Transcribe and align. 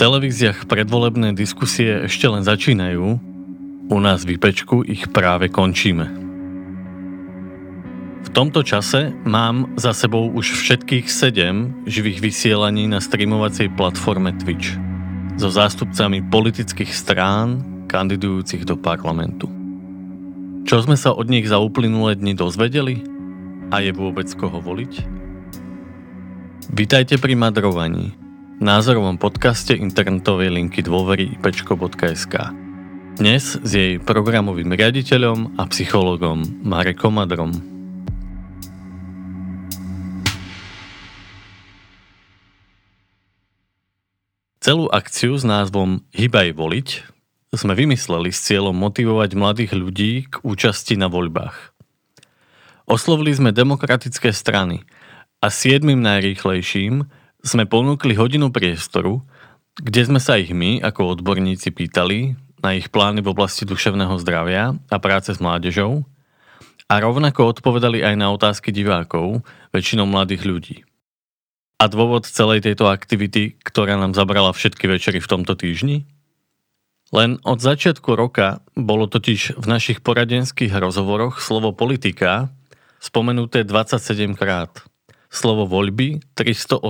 televíziách 0.00 0.64
predvolebné 0.64 1.36
diskusie 1.36 2.08
ešte 2.08 2.24
len 2.24 2.40
začínajú, 2.40 3.20
u 3.92 3.98
nás 4.00 4.24
v 4.24 4.40
Ipečku 4.40 4.80
ich 4.88 5.04
práve 5.12 5.52
končíme. 5.52 6.08
V 8.24 8.28
tomto 8.32 8.64
čase 8.64 9.12
mám 9.28 9.68
za 9.76 9.92
sebou 9.92 10.32
už 10.32 10.56
všetkých 10.56 11.04
7 11.04 11.84
živých 11.84 12.24
vysielaní 12.24 12.88
na 12.88 12.96
streamovacej 12.96 13.76
platforme 13.76 14.32
Twitch 14.40 14.72
so 15.36 15.52
zástupcami 15.52 16.24
politických 16.32 16.96
strán 16.96 17.60
kandidujúcich 17.84 18.64
do 18.64 18.80
parlamentu. 18.80 19.52
Čo 20.64 20.80
sme 20.80 20.96
sa 20.96 21.12
od 21.12 21.28
nich 21.28 21.44
za 21.44 21.60
uplynulé 21.60 22.16
dni 22.16 22.32
dozvedeli? 22.32 23.04
A 23.68 23.84
je 23.84 23.92
vôbec 23.92 24.32
koho 24.32 24.64
voliť? 24.64 24.92
Vítajte 26.72 27.20
pri 27.20 27.36
madrovaní– 27.36 28.16
názorovom 28.60 29.16
podcaste 29.16 29.72
internetovej 29.72 30.52
linky 30.52 30.84
dôvery 30.84 31.32
ipečko.sk. 31.40 32.52
Dnes 33.16 33.56
s 33.56 33.70
jej 33.72 33.96
programovým 33.96 34.76
riaditeľom 34.76 35.56
a 35.56 35.64
psychologom 35.72 36.44
Marekom 36.60 37.16
Madrom. 37.16 37.56
Celú 44.60 44.92
akciu 44.92 45.40
s 45.40 45.44
názvom 45.48 46.04
Hybaj 46.12 46.52
voliť 46.52 46.88
sme 47.56 47.72
vymysleli 47.72 48.28
s 48.28 48.44
cieľom 48.44 48.76
motivovať 48.76 49.40
mladých 49.40 49.72
ľudí 49.72 50.28
k 50.28 50.36
účasti 50.44 51.00
na 51.00 51.08
voľbách. 51.08 51.72
Oslovili 52.84 53.32
sme 53.32 53.56
demokratické 53.56 54.36
strany 54.36 54.84
a 55.40 55.48
siedmým 55.48 56.04
najrýchlejším– 56.04 57.08
sme 57.40 57.64
ponúkli 57.64 58.16
hodinu 58.16 58.52
priestoru, 58.52 59.24
kde 59.80 60.00
sme 60.04 60.20
sa 60.20 60.36
ich 60.36 60.52
my 60.52 60.84
ako 60.84 61.16
odborníci 61.16 61.72
pýtali 61.72 62.36
na 62.60 62.76
ich 62.76 62.92
plány 62.92 63.24
v 63.24 63.32
oblasti 63.32 63.64
duševného 63.64 64.12
zdravia 64.20 64.76
a 64.76 64.96
práce 65.00 65.32
s 65.32 65.40
mládežou 65.40 66.04
a 66.90 66.94
rovnako 67.00 67.56
odpovedali 67.56 68.02
aj 68.04 68.14
na 68.18 68.28
otázky 68.34 68.74
divákov, 68.74 69.46
väčšinou 69.70 70.04
mladých 70.04 70.42
ľudí. 70.44 70.76
A 71.80 71.88
dôvod 71.88 72.28
celej 72.28 72.66
tejto 72.66 72.92
aktivity, 72.92 73.56
ktorá 73.64 73.96
nám 73.96 74.12
zabrala 74.12 74.52
všetky 74.52 74.84
večery 74.84 75.22
v 75.22 75.30
tomto 75.30 75.56
týždni? 75.56 76.04
Len 77.10 77.40
od 77.42 77.58
začiatku 77.58 78.12
roka 78.14 78.60
bolo 78.76 79.08
totiž 79.08 79.56
v 79.56 79.66
našich 79.66 80.04
poradenských 80.04 80.70
rozhovoroch 80.76 81.40
slovo 81.40 81.72
politika 81.72 82.52
spomenuté 83.00 83.64
27 83.64 84.36
krát 84.36 84.89
slovo 85.30 85.64
voľby 85.64 86.20
318 86.34 86.82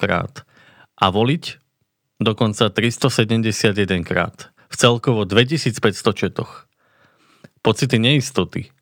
krát 0.00 0.48
a 0.96 1.12
voliť 1.12 1.60
dokonca 2.18 2.72
371 2.72 4.02
krát 4.02 4.50
v 4.72 4.74
celkovo 4.74 5.28
2500 5.28 6.16
četoch. 6.16 6.66
Pocity 7.60 8.00
neistoty, 8.00 8.72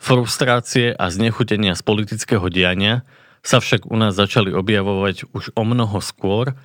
frustrácie 0.00 0.96
a 0.96 1.12
znechutenia 1.12 1.76
z 1.76 1.82
politického 1.84 2.48
diania 2.48 3.04
sa 3.44 3.62
však 3.62 3.86
u 3.86 3.96
nás 3.96 4.16
začali 4.16 4.50
objavovať 4.50 5.30
už 5.30 5.54
o 5.54 5.62
mnoho 5.62 6.02
skôr, 6.02 6.56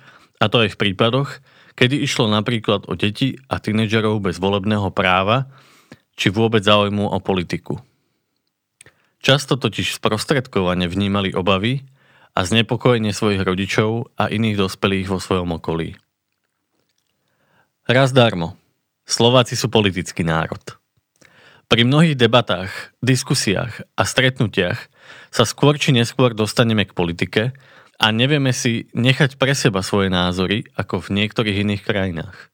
a 0.42 0.50
to 0.50 0.66
aj 0.66 0.74
v 0.74 0.80
prípadoch, 0.80 1.38
kedy 1.78 2.02
išlo 2.02 2.26
napríklad 2.26 2.90
o 2.90 2.98
deti 2.98 3.38
a 3.46 3.62
tínedžerov 3.62 4.18
bez 4.18 4.42
volebného 4.42 4.90
práva, 4.90 5.46
či 6.18 6.34
vôbec 6.34 6.66
záujmu 6.66 7.06
o 7.06 7.18
politiku. 7.22 7.78
Často 9.22 9.54
totiž 9.54 10.02
sprostredkovane 10.02 10.90
vnímali 10.90 11.30
obavy 11.30 11.86
a 12.34 12.42
znepokojenie 12.42 13.14
svojich 13.14 13.46
rodičov 13.46 14.10
a 14.18 14.26
iných 14.26 14.58
dospelých 14.58 15.06
vo 15.06 15.22
svojom 15.22 15.62
okolí. 15.62 15.94
Raz 17.86 18.10
darmo. 18.10 18.58
Slováci 19.06 19.54
sú 19.54 19.70
politický 19.70 20.26
národ. 20.26 20.62
Pri 21.70 21.86
mnohých 21.86 22.18
debatách, 22.18 22.92
diskusiách 22.98 23.86
a 23.94 24.02
stretnutiach 24.02 24.90
sa 25.30 25.44
skôr 25.46 25.78
či 25.78 25.94
neskôr 25.94 26.34
dostaneme 26.34 26.82
k 26.82 26.92
politike 26.92 27.42
a 28.02 28.06
nevieme 28.10 28.50
si 28.50 28.90
nechať 28.92 29.38
pre 29.38 29.54
seba 29.54 29.86
svoje 29.86 30.10
názory 30.10 30.66
ako 30.74 30.98
v 30.98 31.22
niektorých 31.22 31.62
iných 31.62 31.82
krajinách. 31.86 32.50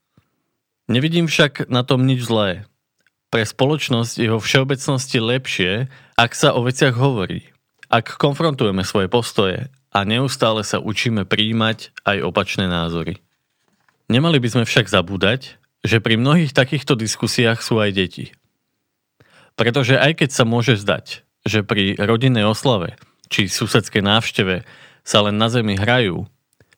Nevidím 0.88 1.28
však 1.28 1.72
na 1.72 1.80
tom 1.80 2.04
nič 2.04 2.28
zlé. 2.28 2.68
Pre 3.28 3.44
spoločnosť 3.44 4.14
je 4.24 4.28
vo 4.32 4.40
všeobecnosti 4.40 5.18
lepšie, 5.20 5.72
ak 6.16 6.32
sa 6.32 6.56
o 6.56 6.64
veciach 6.64 6.96
hovorí. 6.96 7.44
Ak 7.92 8.16
konfrontujeme 8.16 8.84
svoje 8.84 9.12
postoje 9.12 9.68
a 9.92 9.98
neustále 10.08 10.64
sa 10.64 10.80
učíme 10.80 11.28
príjmať 11.28 11.92
aj 12.08 12.24
opačné 12.24 12.68
názory. 12.68 13.20
Nemali 14.08 14.40
by 14.40 14.48
sme 14.48 14.64
však 14.64 14.88
zabúdať, 14.88 15.60
že 15.84 16.00
pri 16.00 16.16
mnohých 16.16 16.56
takýchto 16.56 16.96
diskusiách 16.96 17.60
sú 17.60 17.76
aj 17.80 17.92
deti. 17.92 18.32
Pretože 19.56 20.00
aj 20.00 20.24
keď 20.24 20.30
sa 20.32 20.44
môže 20.48 20.80
zdať, 20.80 21.28
že 21.44 21.60
pri 21.60 22.00
rodinnej 22.00 22.48
oslave 22.48 22.96
či 23.28 23.44
susedskej 23.48 24.00
návšteve 24.00 24.64
sa 25.04 25.18
len 25.24 25.36
na 25.36 25.52
zemi 25.52 25.76
hrajú, 25.76 26.24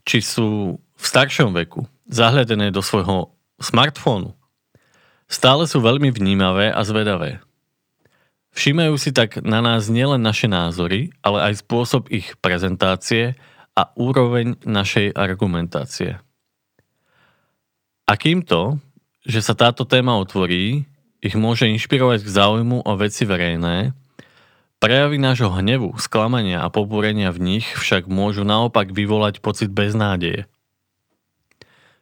či 0.03 0.19
sú 0.19 0.79
v 0.79 1.05
staršom 1.05 1.55
veku 1.55 1.87
zahľadené 2.11 2.75
do 2.75 2.83
svojho 2.83 3.31
smartfónu, 3.63 4.35
Stále 5.31 5.71
sú 5.71 5.79
veľmi 5.79 6.11
vnímavé 6.11 6.75
a 6.75 6.83
zvedavé. 6.83 7.39
Všímajú 8.51 8.95
si 8.99 9.15
tak 9.15 9.39
na 9.47 9.63
nás 9.63 9.87
nielen 9.87 10.19
naše 10.19 10.51
názory, 10.51 11.15
ale 11.23 11.47
aj 11.47 11.63
spôsob 11.63 12.11
ich 12.11 12.35
prezentácie 12.43 13.39
a 13.79 13.95
úroveň 13.95 14.59
našej 14.67 15.15
argumentácie. 15.15 16.19
A 18.11 18.13
kým 18.19 18.43
to, 18.43 18.83
že 19.23 19.39
sa 19.39 19.55
táto 19.55 19.87
téma 19.87 20.19
otvorí, 20.19 20.83
ich 21.23 21.39
môže 21.39 21.71
inšpirovať 21.71 22.27
k 22.27 22.35
záujmu 22.35 22.83
o 22.83 22.93
veci 22.99 23.23
verejné, 23.23 23.95
prejavy 24.83 25.23
nášho 25.23 25.55
hnevu, 25.55 25.95
sklamania 26.03 26.67
a 26.67 26.73
pobúrenia 26.75 27.31
v 27.31 27.39
nich 27.39 27.71
však 27.79 28.11
môžu 28.11 28.43
naopak 28.43 28.91
vyvolať 28.91 29.39
pocit 29.39 29.71
beznádeje. 29.71 30.51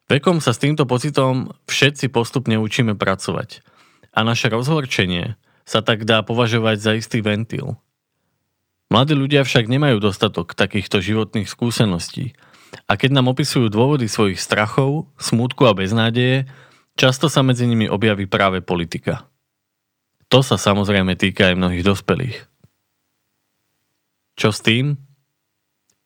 Vekom 0.08 0.40
sa 0.40 0.56
s 0.56 0.62
týmto 0.64 0.88
pocitom 0.88 1.52
všetci 1.68 2.08
postupne 2.08 2.56
učíme 2.56 2.96
pracovať 2.96 3.60
a 4.16 4.24
naše 4.24 4.48
rozhorčenie 4.48 5.36
sa 5.68 5.84
tak 5.84 6.08
dá 6.08 6.24
považovať 6.24 6.76
za 6.80 6.92
istý 6.96 7.20
ventil. 7.20 7.76
Mladí 8.88 9.12
ľudia 9.12 9.44
však 9.44 9.68
nemajú 9.68 10.00
dostatok 10.00 10.56
takýchto 10.56 11.04
životných 11.04 11.44
skúseností 11.44 12.32
a 12.88 12.96
keď 12.96 13.20
nám 13.20 13.36
opisujú 13.36 13.68
dôvody 13.68 14.08
svojich 14.08 14.40
strachov, 14.40 15.12
smútku 15.20 15.68
a 15.68 15.76
beznádeje, 15.76 16.48
často 16.96 17.28
sa 17.28 17.44
medzi 17.44 17.68
nimi 17.68 17.84
objaví 17.84 18.24
práve 18.24 18.64
politika. 18.64 19.28
To 20.32 20.40
sa 20.40 20.56
samozrejme 20.56 21.20
týka 21.20 21.52
aj 21.52 21.56
mnohých 21.56 21.84
dospelých. 21.84 22.36
Čo 24.40 24.56
s 24.56 24.60
tým? 24.64 24.96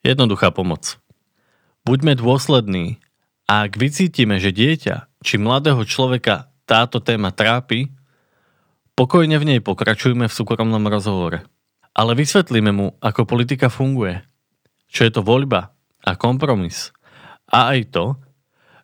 Jednoduchá 0.02 0.50
pomoc. 0.50 0.98
Buďme 1.86 2.18
dôslední 2.18 3.01
a 3.52 3.68
ak 3.68 3.76
vycítime, 3.76 4.40
že 4.40 4.48
dieťa 4.48 5.20
či 5.20 5.36
mladého 5.36 5.84
človeka 5.84 6.48
táto 6.64 7.04
téma 7.04 7.36
trápi, 7.36 7.92
pokojne 8.96 9.36
v 9.36 9.44
nej 9.44 9.60
pokračujme 9.60 10.24
v 10.24 10.32
súkromnom 10.32 10.80
rozhovore. 10.88 11.44
Ale 11.92 12.16
vysvetlíme 12.16 12.72
mu, 12.72 12.96
ako 13.04 13.28
politika 13.28 13.68
funguje, 13.68 14.24
čo 14.88 15.04
je 15.04 15.12
to 15.12 15.20
voľba 15.20 15.76
a 16.00 16.16
kompromis. 16.16 16.96
A 17.52 17.76
aj 17.76 17.92
to, 17.92 18.16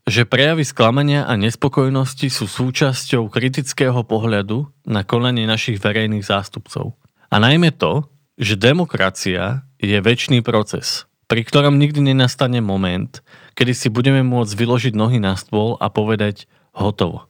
že 0.05 0.29
prejavy 0.29 0.69
sklamania 0.69 1.25
a 1.25 1.41
nespokojnosti 1.41 2.29
sú 2.29 2.45
súčasťou 2.45 3.33
kritického 3.33 4.05
pohľadu 4.05 4.69
na 4.85 5.01
konanie 5.01 5.49
našich 5.49 5.81
verejných 5.81 6.29
zástupcov. 6.29 6.93
A 7.33 7.41
najmä 7.41 7.73
to, 7.73 8.05
že 8.37 8.61
demokracia 8.61 9.65
je 9.81 9.97
väčší 9.97 10.45
proces, 10.45 11.09
pri 11.29 11.45
ktorom 11.45 11.77
nikdy 11.77 12.01
nenastane 12.01 12.65
moment, 12.65 13.21
kedy 13.55 13.77
si 13.77 13.89
budeme 13.93 14.25
môcť 14.25 14.53
vyložiť 14.57 14.95
nohy 14.97 15.21
na 15.21 15.37
stôl 15.37 15.77
a 15.77 15.93
povedať 15.93 16.49
hotovo. 16.73 17.29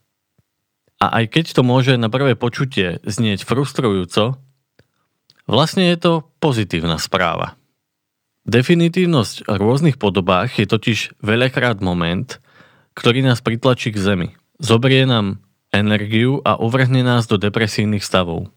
A 0.99 1.23
aj 1.23 1.25
keď 1.35 1.45
to 1.59 1.63
môže 1.67 1.95
na 1.99 2.11
prvé 2.11 2.35
počutie 2.35 3.03
znieť 3.07 3.47
frustrujúco, 3.47 4.39
vlastne 5.47 5.91
je 5.91 5.99
to 5.99 6.13
pozitívna 6.43 6.99
správa. 6.99 7.59
Definitívnosť 8.49 9.45
v 9.45 9.55
rôznych 9.61 9.97
podobách 10.01 10.57
je 10.59 10.67
totiž 10.67 11.21
veľakrát 11.23 11.85
moment, 11.85 12.41
ktorý 12.99 13.23
nás 13.23 13.45
pritlačí 13.45 13.95
k 13.95 14.01
zemi. 14.01 14.29
Zoberie 14.59 15.07
nám 15.07 15.39
energiu 15.71 16.43
a 16.43 16.59
uvrhne 16.59 17.05
nás 17.07 17.31
do 17.31 17.39
depresívnych 17.39 18.03
stavov. 18.03 18.51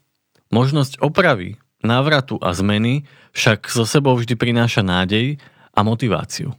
Možnosť 0.50 0.98
opravy, 0.98 1.61
návratu 1.82 2.38
a 2.42 2.54
zmeny 2.54 3.04
však 3.36 3.70
zo 3.70 3.84
sebou 3.86 4.16
vždy 4.18 4.34
prináša 4.38 4.80
nádej 4.82 5.38
a 5.72 5.80
motiváciu. 5.82 6.54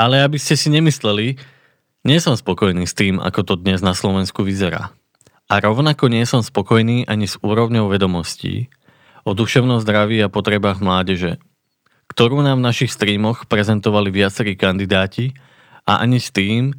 Ale 0.00 0.24
aby 0.24 0.40
ste 0.40 0.56
si 0.56 0.72
nemysleli, 0.72 1.36
nie 2.06 2.18
som 2.22 2.38
spokojný 2.38 2.86
s 2.86 2.94
tým, 2.94 3.18
ako 3.18 3.40
to 3.42 3.54
dnes 3.58 3.82
na 3.82 3.92
Slovensku 3.92 4.46
vyzerá. 4.46 4.94
A 5.46 5.62
rovnako 5.62 6.10
nie 6.10 6.26
som 6.26 6.42
spokojný 6.42 7.06
ani 7.06 7.26
s 7.30 7.38
úrovňou 7.38 7.90
vedomostí 7.90 8.70
o 9.26 9.34
duševnom 9.34 9.82
zdraví 9.82 10.22
a 10.22 10.30
potrebách 10.30 10.78
mládeže, 10.78 11.42
ktorú 12.06 12.42
nám 12.46 12.62
v 12.62 12.66
našich 12.70 12.94
streamoch 12.94 13.50
prezentovali 13.50 14.14
viacerí 14.14 14.54
kandidáti 14.54 15.34
a 15.82 15.98
ani 16.02 16.22
s 16.22 16.30
tým, 16.30 16.74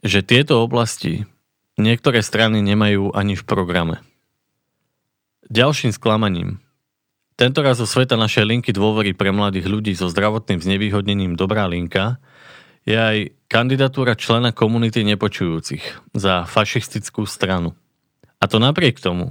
že 0.00 0.24
tieto 0.24 0.64
oblasti 0.64 1.28
niektoré 1.76 2.24
strany 2.24 2.64
nemajú 2.64 3.12
ani 3.12 3.36
v 3.36 3.44
programe. 3.44 4.00
Ďalším 5.46 5.94
sklamaním. 5.94 6.58
Tentoraz 7.38 7.78
zo 7.78 7.86
sveta 7.86 8.18
našej 8.18 8.48
linky 8.48 8.70
dôvery 8.74 9.14
pre 9.14 9.30
mladých 9.30 9.70
ľudí 9.70 9.92
so 9.94 10.10
zdravotným 10.10 10.58
znevýhodnením 10.58 11.38
Dobrá 11.38 11.70
linka 11.70 12.18
je 12.82 12.98
aj 12.98 13.16
kandidatúra 13.46 14.18
člena 14.18 14.50
komunity 14.50 15.06
nepočujúcich 15.06 16.14
za 16.18 16.42
fašistickú 16.50 17.30
stranu. 17.30 17.78
A 18.42 18.50
to 18.50 18.58
napriek 18.58 18.98
tomu, 18.98 19.30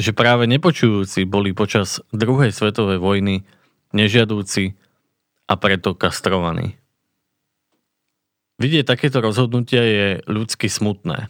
že 0.00 0.16
práve 0.16 0.48
nepočujúci 0.48 1.28
boli 1.28 1.52
počas 1.52 2.00
druhej 2.08 2.48
svetovej 2.48 2.96
vojny 2.96 3.44
nežiadúci 3.92 4.80
a 5.44 5.54
preto 5.60 5.92
kastrovaní. 5.92 6.80
Vidieť 8.56 8.88
takéto 8.88 9.20
rozhodnutia 9.20 9.84
je 9.84 10.06
ľudsky 10.24 10.72
smutné. 10.72 11.28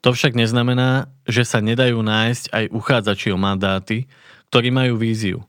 To 0.00 0.16
však 0.16 0.32
neznamená, 0.32 1.12
že 1.28 1.44
sa 1.44 1.60
nedajú 1.60 2.00
nájsť 2.00 2.44
aj 2.52 2.64
uchádzači 2.72 3.28
o 3.32 3.38
mandáty, 3.38 4.08
ktorí 4.48 4.72
majú 4.72 4.96
víziu 4.96 5.44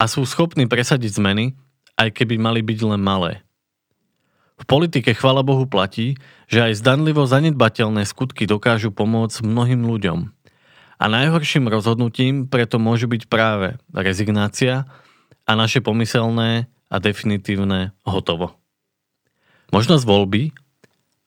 a 0.00 0.08
sú 0.08 0.24
schopní 0.24 0.64
presadiť 0.64 1.20
zmeny, 1.20 1.52
aj 2.00 2.16
keby 2.16 2.40
mali 2.40 2.64
byť 2.64 2.78
len 2.86 3.02
malé. 3.02 3.44
V 4.56 4.64
politike 4.64 5.12
chvala 5.12 5.44
Bohu 5.44 5.68
platí, 5.68 6.16
že 6.48 6.64
aj 6.64 6.80
zdanlivo 6.80 7.24
zanedbateľné 7.24 8.08
skutky 8.08 8.48
dokážu 8.48 8.92
pomôcť 8.92 9.44
mnohým 9.44 9.84
ľuďom– 9.84 10.18
a 11.00 11.08
najhorším 11.08 11.72
rozhodnutím 11.72 12.44
preto 12.44 12.76
môže 12.76 13.08
byť 13.08 13.24
práve 13.32 13.80
rezignácia 13.88 14.84
a 15.48 15.52
naše 15.56 15.80
pomyselné 15.80 16.68
a 16.92 16.96
definitívne 17.00 17.96
hotovo. 18.04 18.52
Možnosť 19.72 20.04
voľby 20.04 20.52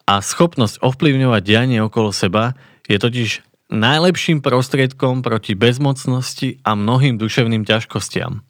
a 0.03 0.19
schopnosť 0.19 0.83
ovplyvňovať 0.83 1.41
dianie 1.43 1.79
okolo 1.79 2.11
seba 2.11 2.55
je 2.87 2.99
totiž 2.99 3.29
najlepším 3.71 4.43
prostriedkom 4.43 5.23
proti 5.23 5.55
bezmocnosti 5.55 6.59
a 6.61 6.75
mnohým 6.75 7.15
duševným 7.15 7.63
ťažkostiam. 7.63 8.43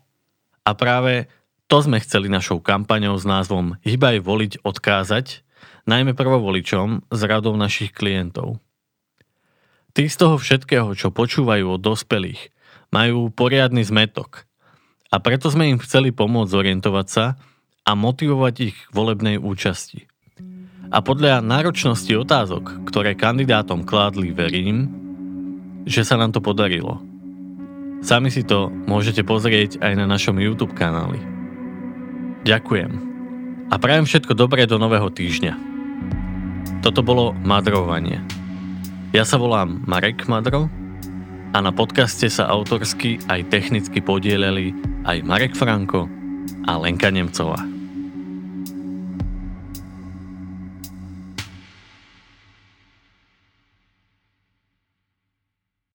A 0.64 0.72
práve 0.74 1.30
to 1.70 1.80
sme 1.80 2.02
chceli 2.02 2.28
našou 2.28 2.60
kampaňou 2.60 3.16
s 3.16 3.26
názvom 3.26 3.78
Hýbaj 3.86 4.26
voliť 4.26 4.54
odkázať, 4.66 5.46
najmä 5.86 6.16
prvovoličom 6.16 7.08
z 7.12 7.22
radov 7.28 7.60
našich 7.60 7.92
klientov. 7.96 8.60
Tí 9.94 10.10
z 10.10 10.16
toho 10.18 10.42
všetkého, 10.42 10.90
čo 10.98 11.14
počúvajú 11.14 11.78
od 11.78 11.82
dospelých, 11.82 12.50
majú 12.90 13.30
poriadny 13.30 13.86
zmetok. 13.86 14.50
A 15.14 15.22
preto 15.22 15.54
sme 15.54 15.70
im 15.70 15.78
chceli 15.78 16.10
pomôcť 16.10 16.50
zorientovať 16.50 17.08
sa 17.10 17.38
a 17.86 17.92
motivovať 17.94 18.56
ich 18.74 18.78
k 18.78 18.90
volebnej 18.90 19.38
účasti. 19.38 20.13
A 20.94 21.02
podľa 21.02 21.42
náročnosti 21.42 22.14
otázok, 22.14 22.86
ktoré 22.86 23.18
kandidátom 23.18 23.82
kládli, 23.82 24.30
verím, 24.30 24.94
že 25.90 26.06
sa 26.06 26.22
nám 26.22 26.38
to 26.38 26.40
podarilo. 26.40 27.02
Sami 28.06 28.30
si 28.30 28.46
to 28.46 28.70
môžete 28.86 29.26
pozrieť 29.26 29.82
aj 29.82 29.94
na 29.98 30.06
našom 30.06 30.38
YouTube 30.38 30.78
kanáli. 30.78 31.18
Ďakujem. 32.46 32.92
A 33.74 33.76
prajem 33.82 34.06
všetko 34.06 34.38
dobré 34.38 34.70
do 34.70 34.78
nového 34.78 35.10
týždňa. 35.10 35.58
Toto 36.86 37.02
bolo 37.02 37.34
madrovanie. 37.42 38.22
Ja 39.18 39.26
sa 39.26 39.42
volám 39.42 39.82
Marek 39.90 40.30
Madro 40.30 40.70
a 41.56 41.58
na 41.58 41.74
podcaste 41.74 42.30
sa 42.30 42.46
autorsky 42.46 43.18
aj 43.34 43.50
technicky 43.50 43.98
podielali 43.98 44.78
aj 45.10 45.26
Marek 45.26 45.58
Franko 45.58 46.06
a 46.70 46.78
Lenka 46.78 47.10
Nemcová. 47.10 47.73